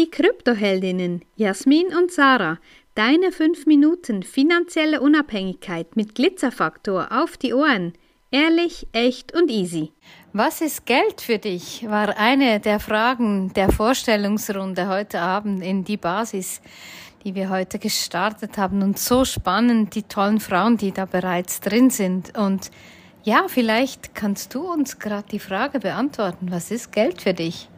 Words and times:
Die 0.00 0.10
Kryptoheldinnen 0.10 1.26
Jasmin 1.36 1.88
und 1.94 2.10
Sarah, 2.10 2.56
deine 2.94 3.32
5 3.32 3.66
Minuten 3.66 4.22
finanzielle 4.22 5.02
Unabhängigkeit 5.02 5.94
mit 5.94 6.14
Glitzerfaktor 6.14 7.08
auf 7.10 7.36
die 7.36 7.52
Ohren. 7.52 7.92
Ehrlich, 8.30 8.86
echt 8.92 9.34
und 9.34 9.50
easy. 9.50 9.92
Was 10.32 10.62
ist 10.62 10.86
Geld 10.86 11.20
für 11.20 11.36
dich? 11.36 11.86
war 11.86 12.16
eine 12.16 12.60
der 12.60 12.80
Fragen 12.80 13.52
der 13.52 13.70
Vorstellungsrunde 13.70 14.88
heute 14.88 15.20
Abend 15.20 15.62
in 15.62 15.84
die 15.84 15.98
Basis, 15.98 16.62
die 17.22 17.34
wir 17.34 17.50
heute 17.50 17.78
gestartet 17.78 18.56
haben. 18.56 18.80
Und 18.80 18.98
so 18.98 19.26
spannend, 19.26 19.94
die 19.94 20.04
tollen 20.04 20.40
Frauen, 20.40 20.78
die 20.78 20.92
da 20.92 21.04
bereits 21.04 21.60
drin 21.60 21.90
sind. 21.90 22.38
Und 22.38 22.70
ja, 23.22 23.44
vielleicht 23.48 24.14
kannst 24.14 24.54
du 24.54 24.62
uns 24.62 24.98
gerade 24.98 25.28
die 25.30 25.40
Frage 25.40 25.78
beantworten. 25.78 26.50
Was 26.50 26.70
ist 26.70 26.90
Geld 26.90 27.20
für 27.20 27.34
dich? 27.34 27.68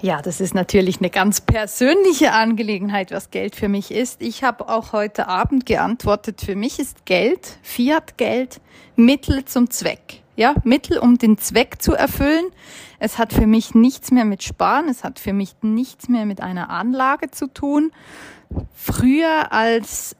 Ja, 0.00 0.22
das 0.22 0.40
ist 0.40 0.54
natürlich 0.54 1.00
eine 1.00 1.10
ganz 1.10 1.40
persönliche 1.40 2.32
Angelegenheit, 2.32 3.10
was 3.10 3.30
Geld 3.30 3.56
für 3.56 3.68
mich 3.68 3.90
ist. 3.90 4.22
Ich 4.22 4.44
habe 4.44 4.68
auch 4.68 4.92
heute 4.92 5.26
Abend 5.26 5.66
geantwortet, 5.66 6.40
für 6.40 6.54
mich 6.54 6.78
ist 6.78 7.04
Geld, 7.04 7.58
Fiat-Geld, 7.62 8.60
Mittel 8.94 9.44
zum 9.44 9.70
Zweck. 9.70 10.22
Ja, 10.36 10.54
Mittel, 10.62 10.98
um 10.98 11.18
den 11.18 11.36
Zweck 11.36 11.82
zu 11.82 11.94
erfüllen. 11.94 12.44
Es 13.00 13.18
hat 13.18 13.32
für 13.32 13.48
mich 13.48 13.74
nichts 13.74 14.12
mehr 14.12 14.24
mit 14.24 14.44
Sparen, 14.44 14.88
es 14.88 15.02
hat 15.02 15.18
für 15.18 15.32
mich 15.32 15.56
nichts 15.62 16.08
mehr 16.08 16.26
mit 16.26 16.40
einer 16.40 16.70
Anlage 16.70 17.32
zu 17.32 17.48
tun. 17.48 17.90
Früher, 18.72 19.52
als 19.52 20.14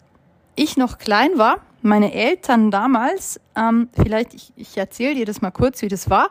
ich 0.56 0.76
noch 0.76 0.98
klein 0.98 1.30
war, 1.36 1.58
meine 1.82 2.12
Eltern 2.12 2.72
damals, 2.72 3.40
ähm, 3.54 3.90
vielleicht, 3.94 4.34
ich, 4.34 4.52
ich 4.56 4.76
erzähle 4.76 5.14
dir 5.14 5.24
das 5.24 5.40
mal 5.40 5.52
kurz, 5.52 5.82
wie 5.82 5.88
das 5.88 6.10
war. 6.10 6.30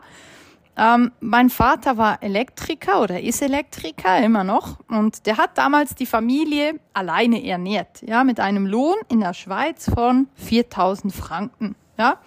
Ähm, 0.80 1.12
mein 1.20 1.50
Vater 1.50 1.98
war 1.98 2.22
Elektriker 2.22 3.02
oder 3.02 3.20
ist 3.20 3.42
Elektriker 3.42 4.24
immer 4.24 4.44
noch 4.44 4.78
und 4.88 5.26
der 5.26 5.38
hat 5.38 5.58
damals 5.58 5.96
die 5.96 6.06
Familie 6.06 6.80
alleine 6.94 7.44
ernährt, 7.44 8.04
ja, 8.04 8.24
mit 8.24 8.40
einem 8.40 8.68
Lohn 8.68 8.96
in 9.10 9.22
der 9.22 9.34
Schweiz 9.34 9.90
von 9.92 10.28
4000 10.36 11.14
Franken, 11.14 11.76
ja. 11.98 12.20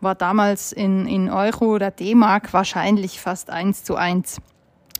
War 0.00 0.16
damals 0.16 0.72
in, 0.72 1.06
in 1.06 1.30
Euro 1.30 1.66
oder 1.76 1.90
D-Mark 1.90 2.52
wahrscheinlich 2.52 3.20
fast 3.20 3.48
eins 3.48 3.84
zu 3.84 3.94
eins. 3.94 4.38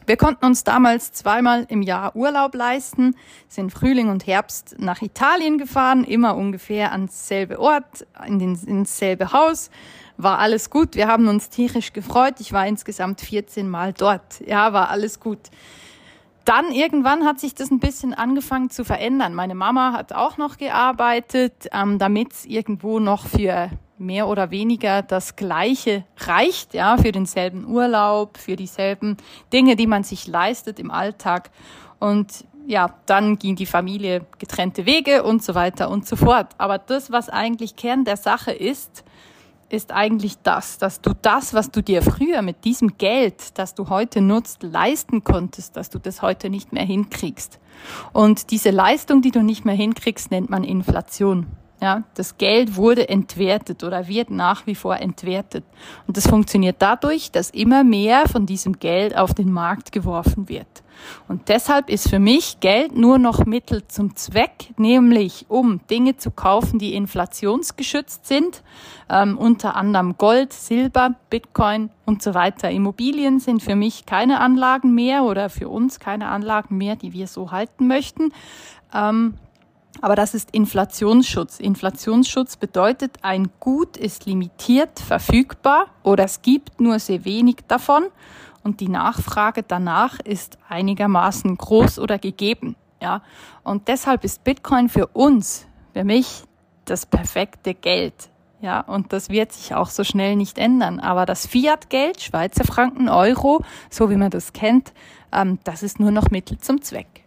Wir 0.07 0.17
konnten 0.17 0.45
uns 0.45 0.65
damals 0.65 1.13
zweimal 1.13 1.67
im 1.69 1.83
Jahr 1.83 2.15
Urlaub 2.15 2.55
leisten, 2.55 3.17
sind 3.49 3.73
Frühling 3.73 4.09
und 4.09 4.27
Herbst 4.27 4.77
nach 4.79 5.03
Italien 5.03 5.59
gefahren, 5.59 6.05
immer 6.05 6.37
ungefähr 6.37 6.93
ans 6.93 7.27
selbe 7.27 7.59
Ort, 7.59 8.07
in 8.27 8.39
den, 8.39 8.55
ins 8.67 8.99
selbe 8.99 9.33
Haus, 9.33 9.71
war 10.17 10.39
alles 10.39 10.71
gut. 10.71 10.95
Wir 10.95 11.09
haben 11.09 11.29
uns 11.29 11.49
tierisch 11.49 11.93
gefreut. 11.93 12.35
Ich 12.41 12.53
war 12.53 12.67
insgesamt 12.67 13.21
14 13.21 13.69
Mal 13.69 13.93
dort. 13.93 14.41
Ja, 14.47 14.73
war 14.73 14.91
alles 14.91 15.21
gut. 15.21 15.39
Dann 16.45 16.71
irgendwann 16.73 17.25
hat 17.25 17.41
sich 17.41 17.55
das 17.55 17.71
ein 17.71 17.81
bisschen 17.81 18.13
angefangen 18.13 18.69
zu 18.69 18.85
verändern. 18.85 19.35
Meine 19.35 19.55
Mama 19.55 19.93
hat 19.93 20.13
auch 20.13 20.37
noch 20.37 20.59
gearbeitet, 20.59 21.69
ähm, 21.73 21.99
damit 21.99 22.33
es 22.33 22.45
irgendwo 22.45 22.99
noch 22.99 23.27
für 23.27 23.71
mehr 23.97 24.29
oder 24.29 24.51
weniger 24.51 25.03
das 25.03 25.37
Gleiche 25.37 26.05
reicht, 26.19 26.75
ja, 26.75 26.99
für 26.99 27.13
denselben 27.13 27.67
Urlaub, 27.67 28.37
für 28.37 28.57
dieselben 28.57 29.17
Dinge, 29.53 29.77
die 29.77 29.87
man 29.87 30.05
sich 30.05 30.27
leistet 30.27 30.79
im 30.79 30.91
Alltag. 30.91 31.51
Und 31.99 32.45
ja, 32.67 32.95
dann 33.07 33.39
ging 33.39 33.57
die 33.57 33.67
Familie 33.67 34.27
getrennte 34.39 34.85
Wege 34.85 35.23
und 35.23 35.43
so 35.43 35.55
weiter 35.55 35.91
und 35.91 36.07
so 36.07 36.17
fort. 36.17 36.49
Aber 36.59 36.79
das, 36.79 37.11
was 37.11 37.29
eigentlich 37.29 37.77
Kern 37.77 38.05
der 38.05 38.17
Sache 38.17 38.53
ist, 38.53 39.05
ist 39.69 39.93
eigentlich 39.93 40.39
das, 40.43 40.79
dass 40.79 41.01
du 41.01 41.13
das, 41.21 41.55
was 41.55 41.71
du 41.71 41.83
dir 41.83 42.03
früher 42.03 42.43
mit 42.43 42.65
diesem 42.65 42.99
Geld, 42.99 43.59
das 43.59 43.75
du 43.75 43.89
heute 43.89 44.21
nutzt, 44.21 44.63
leisten 44.63 45.25
konntest, 45.25 45.77
dass 45.77 45.91
du 45.91 45.99
das 45.99 46.23
heute 46.23 46.51
nicht 46.51 46.73
mehr 46.73 46.85
hinkriegst. 46.85 47.59
Und 48.13 48.51
diese 48.51 48.71
Leistung, 48.71 49.23
die 49.23 49.31
du 49.31 49.43
nicht 49.43 49.65
mehr 49.65 49.75
hinkriegst, 49.75 50.31
nennt 50.31 50.51
man 50.51 50.65
Inflation. 50.65 51.47
Ja, 51.85 52.03
das 52.15 52.39
Geld 52.39 52.77
wurde 52.77 53.11
entwertet 53.11 53.85
oder 53.85 54.09
wird 54.09 54.31
nach 54.31 54.67
wie 54.67 54.75
vor 54.75 54.97
entwertet. 54.97 55.65
Und 56.07 56.17
das 56.17 56.27
funktioniert 56.27 56.77
dadurch, 56.79 57.31
dass 57.31 57.51
immer 57.51 57.85
mehr 57.85 58.27
von 58.27 58.47
diesem 58.47 58.79
Geld 58.79 59.15
auf 59.15 59.35
den 59.35 59.53
Markt 59.53 59.93
geworfen 59.93 60.49
wird. 60.49 60.83
Und 61.29 61.51
deshalb 61.51 61.91
ist 61.91 62.09
für 62.09 62.19
mich 62.19 62.61
Geld 62.61 62.97
nur 62.97 63.19
noch 63.19 63.45
Mittel 63.45 63.87
zum 63.87 64.17
Zweck, 64.17 64.73
nämlich 64.79 65.45
um 65.49 65.87
Dinge 65.91 66.17
zu 66.17 66.31
kaufen, 66.31 66.79
die 66.79 66.95
inflationsgeschützt 66.95 68.25
sind, 68.25 68.63
ähm, 69.11 69.37
unter 69.37 69.77
anderem 69.77 70.17
Gold, 70.17 70.55
Silber, 70.55 71.17
Bitcoin 71.29 71.91
und 72.07 72.23
so 72.23 72.33
weiter. 72.33 72.71
Immobilien 72.71 73.41
sind 73.41 73.63
für 73.63 73.77
mich 73.77 74.07
keine 74.07 74.41
Anlagen 74.41 74.95
mehr 74.95 75.25
oder 75.25 75.51
für 75.51 75.69
uns 75.69 76.01
keine 76.01 76.29
Anlagen 76.29 76.79
mehr, 76.79 76.97
die 76.97 77.13
wir 77.13 77.27
so 77.27 77.51
halten 77.51 77.87
möchten. 77.89 78.33
Ähm, 78.95 79.35
aber 80.05 80.17
das 80.17 80.35
ist 80.35 80.51
Inflationsschutz. 80.51 81.61
Inflationsschutz 81.61 82.59
bedeutet, 82.59 83.17
ein 83.23 83.49
Gut 83.59 83.97
ist 83.97 84.27
limitiert 84.27 85.01
verfügbar 85.01 85.87
oder 86.03 86.25
es 86.25 86.43
gibt 86.43 86.79
nur 86.79 86.99
sehr 86.99 87.25
wenig 87.25 87.57
davon 87.69 88.05
und 88.63 88.81
die 88.81 88.91
Nachfrage 88.91 89.63
danach 89.63 90.21
ist 90.21 90.59
einigermaßen 90.69 91.57
groß 91.57 91.99
oder 92.01 92.19
gegeben. 92.19 92.77
Ja, 93.01 93.23
und 93.63 93.89
deshalb 93.89 94.25
ist 94.25 94.45
Bitcoin 94.45 94.91
für 94.91 95.07
uns, 95.07 95.67
für 95.95 96.05
mich, 96.05 96.45
das 96.85 97.07
perfekte 97.07 97.73
Geld. 97.73 98.29
Ja, 98.61 98.81
und 98.81 99.15
das 99.15 99.31
wird 99.31 99.53
sich 99.53 99.75
auch 99.75 99.89
so 99.89 100.05
schnell 100.05 100.37
nicht 100.37 100.59
ändern. 100.59 101.01
Aber 101.01 101.25
das 101.25 101.47
Fiat-Geld, 101.47 102.21
Schweizer 102.21 102.65
Franken, 102.65 103.09
Euro, 103.09 103.65
so 103.89 104.11
wie 104.11 104.17
man 104.17 104.31
das 104.31 104.53
kennt, 104.53 104.93
ähm, 105.33 105.61
das 105.65 105.83
ist 105.83 105.99
nur 105.99 106.11
noch 106.11 106.29
Mittel 106.29 106.59
zum 106.59 106.83
Zweck. 106.83 107.24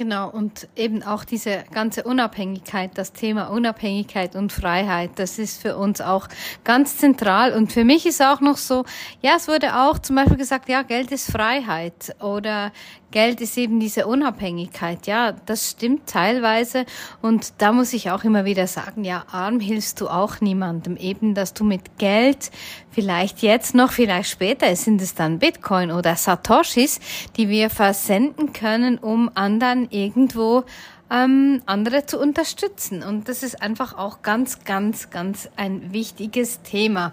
Genau, 0.00 0.30
und 0.30 0.66
eben 0.76 1.02
auch 1.02 1.24
diese 1.26 1.62
ganze 1.74 2.04
Unabhängigkeit, 2.04 2.92
das 2.94 3.12
Thema 3.12 3.48
Unabhängigkeit 3.48 4.34
und 4.34 4.50
Freiheit, 4.50 5.10
das 5.16 5.38
ist 5.38 5.60
für 5.60 5.76
uns 5.76 6.00
auch 6.00 6.26
ganz 6.64 6.96
zentral. 6.96 7.52
Und 7.52 7.70
für 7.70 7.84
mich 7.84 8.06
ist 8.06 8.22
auch 8.22 8.40
noch 8.40 8.56
so, 8.56 8.86
ja, 9.20 9.32
es 9.36 9.46
wurde 9.46 9.76
auch 9.76 9.98
zum 9.98 10.16
Beispiel 10.16 10.38
gesagt, 10.38 10.70
ja, 10.70 10.80
Geld 10.80 11.12
ist 11.12 11.30
Freiheit 11.30 12.16
oder 12.18 12.72
Geld 13.10 13.40
ist 13.40 13.58
eben 13.58 13.80
diese 13.80 14.06
Unabhängigkeit. 14.06 15.06
Ja, 15.06 15.32
das 15.32 15.70
stimmt 15.70 16.08
teilweise. 16.08 16.84
Und 17.20 17.54
da 17.58 17.72
muss 17.72 17.92
ich 17.92 18.10
auch 18.10 18.22
immer 18.22 18.44
wieder 18.44 18.68
sagen, 18.68 19.04
ja, 19.04 19.24
arm 19.32 19.58
hilfst 19.58 20.00
du 20.00 20.08
auch 20.08 20.40
niemandem. 20.40 20.96
Eben, 20.96 21.34
dass 21.34 21.52
du 21.52 21.64
mit 21.64 21.98
Geld 21.98 22.52
vielleicht 22.92 23.42
jetzt 23.42 23.74
noch, 23.74 23.90
vielleicht 23.90 24.30
später, 24.30 24.74
sind 24.76 25.02
es 25.02 25.14
dann 25.14 25.40
Bitcoin 25.40 25.90
oder 25.90 26.14
Satoshis, 26.14 27.00
die 27.36 27.48
wir 27.48 27.68
versenden 27.68 28.52
können, 28.52 28.96
um 28.98 29.28
anderen 29.34 29.89
irgendwo 29.90 30.64
ähm, 31.10 31.60
andere 31.66 32.06
zu 32.06 32.18
unterstützen. 32.18 33.02
Und 33.02 33.28
das 33.28 33.42
ist 33.42 33.60
einfach 33.60 33.98
auch 33.98 34.22
ganz, 34.22 34.64
ganz, 34.64 35.10
ganz 35.10 35.50
ein 35.56 35.92
wichtiges 35.92 36.62
Thema. 36.62 37.12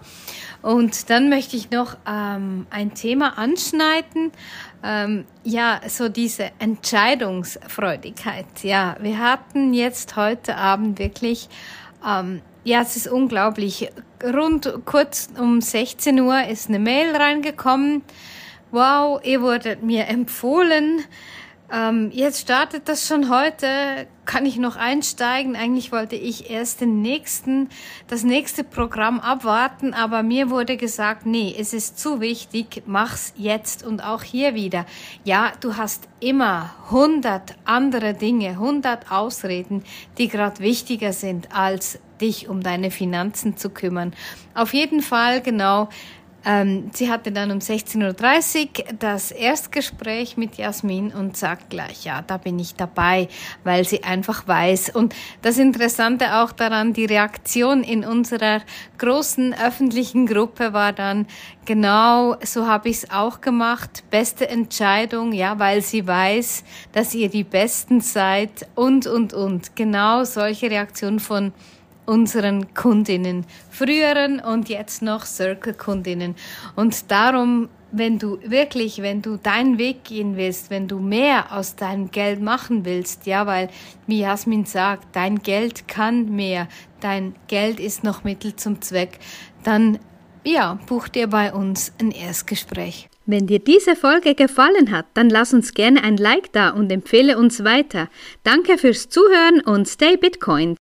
Und 0.62 1.10
dann 1.10 1.28
möchte 1.28 1.56
ich 1.56 1.70
noch 1.70 1.96
ähm, 2.06 2.66
ein 2.70 2.94
Thema 2.94 3.36
anschneiden. 3.36 4.30
Ähm, 4.84 5.24
ja, 5.42 5.80
so 5.88 6.08
diese 6.08 6.52
Entscheidungsfreudigkeit. 6.60 8.46
Ja, 8.62 8.96
wir 9.00 9.18
hatten 9.18 9.74
jetzt 9.74 10.14
heute 10.14 10.56
Abend 10.56 11.00
wirklich, 11.00 11.48
ähm, 12.06 12.40
ja, 12.62 12.82
es 12.82 12.96
ist 12.96 13.08
unglaublich. 13.08 13.90
Rund 14.22 14.72
kurz 14.84 15.28
um 15.38 15.60
16 15.60 16.20
Uhr 16.20 16.44
ist 16.44 16.68
eine 16.68 16.78
Mail 16.78 17.16
reingekommen. 17.16 18.02
Wow, 18.70 19.20
ihr 19.24 19.40
wurdet 19.42 19.82
mir 19.82 20.06
empfohlen. 20.06 21.02
Ähm, 21.70 22.10
jetzt 22.12 22.40
startet 22.40 22.88
das 22.88 23.06
schon 23.06 23.30
heute. 23.30 24.06
Kann 24.24 24.46
ich 24.46 24.56
noch 24.56 24.76
einsteigen? 24.76 25.54
Eigentlich 25.54 25.92
wollte 25.92 26.16
ich 26.16 26.50
erst 26.50 26.80
den 26.80 27.02
nächsten, 27.02 27.68
das 28.08 28.24
nächste 28.24 28.64
Programm 28.64 29.20
abwarten, 29.20 29.94
aber 29.94 30.22
mir 30.22 30.50
wurde 30.50 30.76
gesagt, 30.76 31.26
nee, 31.26 31.54
es 31.58 31.72
ist 31.72 31.98
zu 31.98 32.20
wichtig, 32.20 32.82
mach's 32.86 33.32
jetzt 33.36 33.84
und 33.86 34.02
auch 34.02 34.22
hier 34.22 34.54
wieder. 34.54 34.86
Ja, 35.24 35.52
du 35.60 35.76
hast 35.76 36.08
immer 36.20 36.74
hundert 36.90 37.54
andere 37.64 38.14
Dinge, 38.14 38.58
hundert 38.58 39.10
Ausreden, 39.10 39.84
die 40.18 40.28
gerade 40.28 40.60
wichtiger 40.60 41.12
sind, 41.12 41.54
als 41.54 41.98
dich 42.20 42.48
um 42.48 42.62
deine 42.62 42.90
Finanzen 42.90 43.56
zu 43.56 43.70
kümmern. 43.70 44.12
Auf 44.54 44.74
jeden 44.74 45.02
Fall, 45.02 45.40
genau, 45.40 45.88
ähm, 46.48 46.90
sie 46.94 47.10
hatte 47.10 47.30
dann 47.30 47.50
um 47.50 47.58
16.30 47.58 48.78
Uhr 48.78 48.94
das 48.98 49.32
Erstgespräch 49.32 50.38
mit 50.38 50.56
Jasmin 50.56 51.12
und 51.12 51.36
sagt 51.36 51.68
gleich, 51.68 52.06
ja, 52.06 52.22
da 52.22 52.38
bin 52.38 52.58
ich 52.58 52.74
dabei, 52.74 53.28
weil 53.64 53.84
sie 53.84 54.02
einfach 54.02 54.48
weiß. 54.48 54.94
Und 54.94 55.14
das 55.42 55.58
Interessante 55.58 56.36
auch 56.36 56.52
daran, 56.52 56.94
die 56.94 57.04
Reaktion 57.04 57.84
in 57.84 58.02
unserer 58.02 58.62
großen 58.96 59.54
öffentlichen 59.62 60.24
Gruppe 60.24 60.72
war 60.72 60.94
dann, 60.94 61.26
genau 61.66 62.36
so 62.42 62.66
habe 62.66 62.88
ich 62.88 62.96
es 62.96 63.10
auch 63.10 63.42
gemacht, 63.42 64.04
beste 64.10 64.48
Entscheidung, 64.48 65.32
ja, 65.32 65.58
weil 65.58 65.82
sie 65.82 66.06
weiß, 66.06 66.64
dass 66.92 67.14
ihr 67.14 67.28
die 67.28 67.44
Besten 67.44 68.00
seid 68.00 68.66
und, 68.74 69.06
und, 69.06 69.34
und. 69.34 69.76
Genau 69.76 70.24
solche 70.24 70.70
Reaktionen 70.70 71.20
von 71.20 71.52
unseren 72.08 72.74
Kundinnen, 72.74 73.46
früheren 73.70 74.40
und 74.40 74.68
jetzt 74.68 75.02
noch 75.02 75.24
Circle-Kundinnen. 75.24 76.34
Und 76.74 77.10
darum 77.10 77.68
wenn 77.90 78.18
du 78.18 78.38
wirklich, 78.42 79.02
wenn 79.02 79.22
du 79.22 79.36
deinen 79.36 79.78
Weg 79.78 80.04
gehen 80.04 80.36
willst, 80.36 80.70
wenn 80.70 80.88
du 80.88 80.98
mehr 80.98 81.52
aus 81.56 81.76
deinem 81.76 82.10
Geld 82.10 82.40
machen 82.40 82.84
willst, 82.84 83.26
ja, 83.26 83.46
weil, 83.46 83.68
wie 84.06 84.20
Jasmin 84.20 84.64
sagt, 84.64 85.16
dein 85.16 85.38
Geld 85.38 85.88
kann 85.88 86.34
mehr, 86.34 86.68
dein 87.00 87.34
Geld 87.46 87.80
ist 87.80 88.04
noch 88.04 88.24
Mittel 88.24 88.56
zum 88.56 88.82
Zweck, 88.82 89.18
dann, 89.64 89.98
ja, 90.44 90.78
buch 90.86 91.08
dir 91.08 91.28
bei 91.28 91.52
uns 91.52 91.92
ein 92.00 92.10
Erstgespräch. 92.10 93.08
Wenn 93.26 93.46
dir 93.46 93.58
diese 93.58 93.94
Folge 93.94 94.34
gefallen 94.34 94.90
hat, 94.90 95.06
dann 95.14 95.28
lass 95.28 95.52
uns 95.52 95.74
gerne 95.74 96.02
ein 96.02 96.16
Like 96.16 96.52
da 96.52 96.70
und 96.70 96.90
empfehle 96.90 97.36
uns 97.36 97.62
weiter. 97.62 98.08
Danke 98.42 98.78
fürs 98.78 99.08
Zuhören 99.10 99.60
und 99.60 99.86
stay 99.86 100.16
Bitcoin. 100.16 100.76